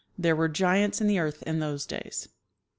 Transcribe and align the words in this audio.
"Tliere 0.19 0.35
were 0.35 0.49
giants 0.49 0.99
in 0.99 1.05
the 1.05 1.19
earth 1.19 1.43
in 1.43 1.59
those 1.59 1.85
days." 1.85 2.27